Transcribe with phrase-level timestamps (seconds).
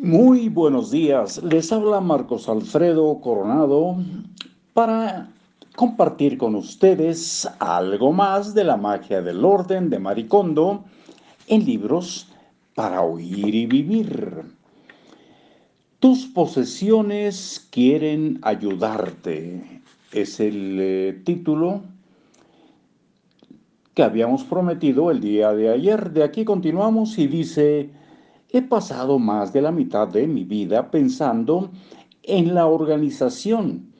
[0.00, 3.96] Muy buenos días, les habla Marcos Alfredo Coronado
[4.72, 5.28] para
[5.74, 10.84] compartir con ustedes algo más de la magia del orden de Maricondo
[11.48, 12.28] en libros
[12.76, 14.44] para oír y vivir.
[15.98, 19.80] Tus posesiones quieren ayudarte.
[20.12, 21.82] Es el eh, título
[23.94, 26.12] que habíamos prometido el día de ayer.
[26.12, 27.97] De aquí continuamos y dice,
[28.50, 31.70] he pasado más de la mitad de mi vida pensando
[32.22, 33.92] en la organización.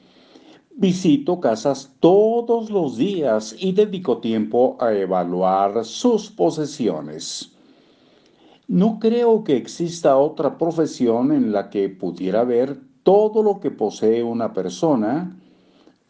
[0.74, 7.52] Visito casas todos los días y dedico tiempo a evaluar sus posesiones.
[8.68, 14.22] No creo que exista otra profesión en la que pudiera ver todo lo que posee
[14.22, 15.36] una persona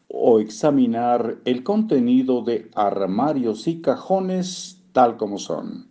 [0.08, 5.87] o examinar el contenido de armarios y cajones tal como son.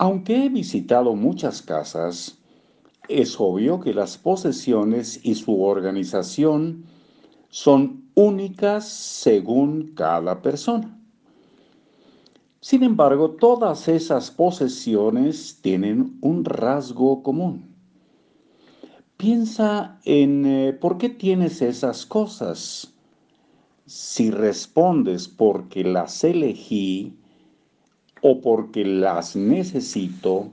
[0.00, 2.38] Aunque he visitado muchas casas,
[3.08, 6.84] es obvio que las posesiones y su organización
[7.48, 10.96] son únicas según cada persona.
[12.60, 17.74] Sin embargo, todas esas posesiones tienen un rasgo común.
[19.16, 22.94] Piensa en eh, por qué tienes esas cosas.
[23.84, 27.18] Si respondes porque las elegí
[28.20, 30.50] o porque las necesito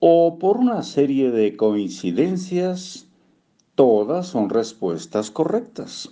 [0.00, 3.06] o por una serie de coincidencias,
[3.74, 6.10] todas son respuestas correctas.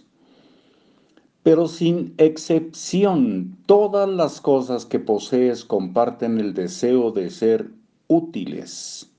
[1.42, 7.70] Pero sin excepción, todas las cosas que posees comparten el deseo de ser
[8.06, 9.10] útiles.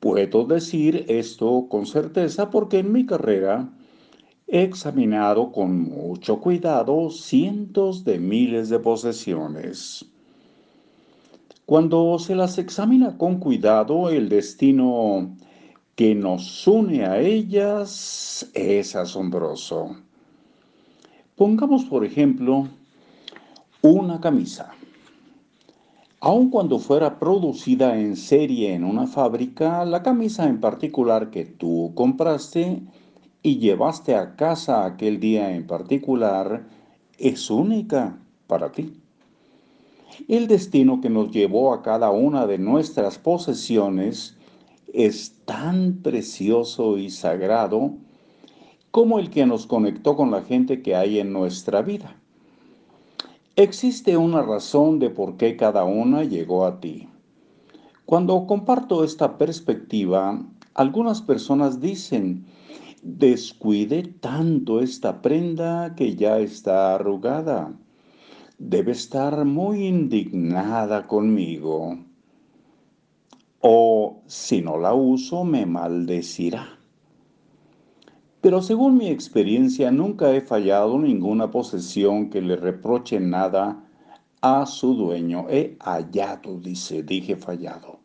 [0.00, 3.68] Puedo decir esto con certeza porque en mi carrera
[4.46, 10.04] he examinado con mucho cuidado cientos de miles de posesiones.
[11.68, 15.36] Cuando se las examina con cuidado, el destino
[15.96, 19.94] que nos une a ellas es asombroso.
[21.36, 22.68] Pongamos, por ejemplo,
[23.82, 24.70] una camisa.
[26.20, 31.92] Aun cuando fuera producida en serie en una fábrica, la camisa en particular que tú
[31.94, 32.80] compraste
[33.42, 36.64] y llevaste a casa aquel día en particular
[37.18, 39.02] es única para ti.
[40.26, 44.36] El destino que nos llevó a cada una de nuestras posesiones
[44.92, 47.92] es tan precioso y sagrado
[48.90, 52.16] como el que nos conectó con la gente que hay en nuestra vida.
[53.56, 57.08] Existe una razón de por qué cada una llegó a ti.
[58.06, 60.42] Cuando comparto esta perspectiva,
[60.74, 62.46] algunas personas dicen,
[63.02, 67.72] descuide tanto esta prenda que ya está arrugada.
[68.58, 71.96] Debe estar muy indignada conmigo.
[73.60, 76.78] O si no la uso, me maldecirá.
[78.40, 83.84] Pero según mi experiencia, nunca he fallado ninguna posesión que le reproche nada
[84.40, 85.46] a su dueño.
[85.48, 88.00] He hallado, dice, dije fallado.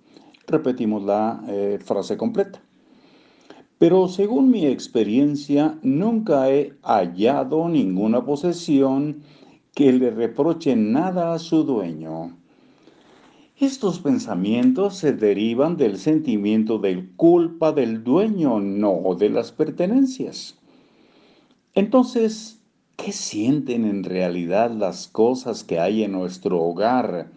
[0.46, 2.62] Repetimos la eh, frase completa.
[3.80, 9.24] Pero según mi experiencia, nunca he hallado ninguna posesión
[9.73, 12.38] que le reproche nada a su dueño.
[13.57, 20.59] Estos pensamientos se derivan del sentimiento de culpa del dueño, no de las pertenencias.
[21.73, 22.59] Entonces,
[22.97, 27.31] ¿qué sienten en realidad las cosas que hay en nuestro hogar,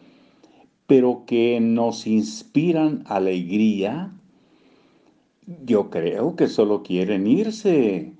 [0.86, 4.12] pero que nos inspiran alegría?
[5.64, 8.12] Yo creo que solo quieren irse,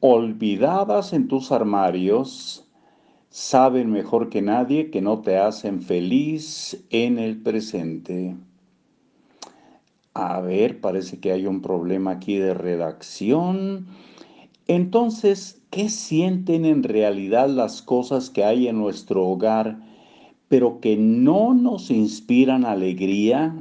[0.00, 2.65] olvidadas en tus armarios,
[3.30, 8.36] saben mejor que nadie que no te hacen feliz en el presente.
[10.14, 13.86] A ver, parece que hay un problema aquí de redacción.
[14.66, 19.78] Entonces, ¿qué sienten en realidad las cosas que hay en nuestro hogar,
[20.48, 23.54] pero que no nos inspiran alegría?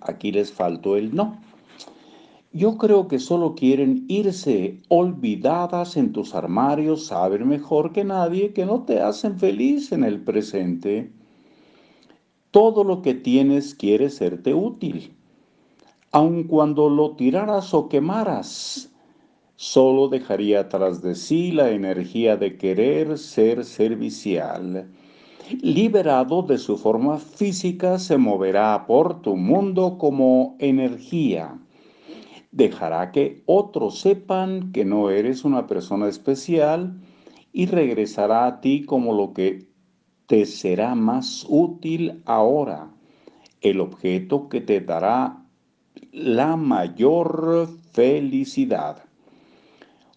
[0.00, 1.40] Aquí les faltó el no.
[2.56, 8.64] Yo creo que solo quieren irse olvidadas en tus armarios, saben mejor que nadie que
[8.64, 11.12] no te hacen feliz en el presente.
[12.50, 15.12] Todo lo que tienes quiere serte útil.
[16.12, 18.90] Aun cuando lo tiraras o quemaras,
[19.56, 24.88] solo dejaría tras de sí la energía de querer ser servicial.
[25.60, 31.60] Liberado de su forma física, se moverá por tu mundo como energía
[32.56, 36.98] dejará que otros sepan que no eres una persona especial
[37.52, 39.68] y regresará a ti como lo que
[40.26, 42.90] te será más útil ahora,
[43.60, 45.44] el objeto que te dará
[46.12, 49.02] la mayor felicidad.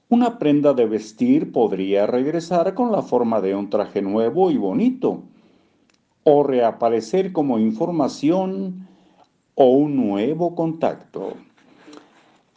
[0.07, 5.24] Una prenda de vestir podría regresar con la forma de un traje nuevo y bonito,
[6.24, 8.88] o reaparecer como información
[9.56, 11.33] o un nuevo contacto.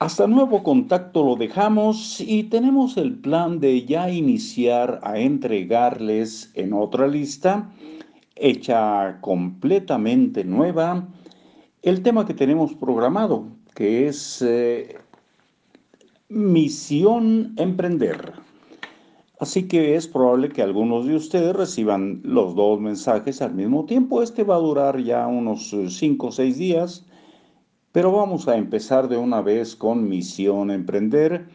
[0.02, 6.72] Hasta nuevo contacto lo dejamos y tenemos el plan de ya iniciar a entregarles en
[6.72, 7.70] otra lista,
[8.34, 11.06] hecha completamente nueva,
[11.82, 13.46] el tema que tenemos programado,
[13.76, 14.98] que es eh,
[16.28, 18.32] misión emprender.
[19.38, 24.20] Así que es probable que algunos de ustedes reciban los dos mensajes al mismo tiempo.
[24.20, 27.06] Este va a durar ya unos 5 o 6 días
[27.92, 31.48] pero vamos a empezar de una vez con Misión Emprender,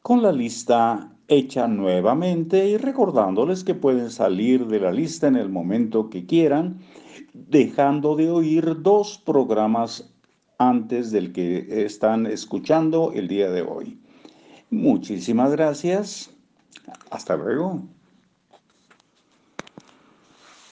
[0.00, 5.48] con la lista hecha nuevamente y recordándoles que pueden salir de la lista en el
[5.48, 6.80] momento que quieran,
[7.32, 10.12] dejando de oír dos programas
[10.58, 13.98] antes del que están escuchando el día de hoy.
[14.70, 16.30] Muchísimas gracias.
[17.10, 17.82] Hasta luego.